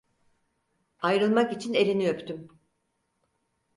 Ayrılmak 0.99 1.53
için 1.53 1.73
elini 1.73 2.09
öptüm. 2.09 2.49